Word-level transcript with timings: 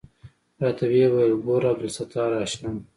راته 0.61 0.83
ويې 0.91 1.07
ويل 1.13 1.33
ګوره 1.45 1.67
عبدالستاره 1.73 2.37
اشنا. 2.45 2.71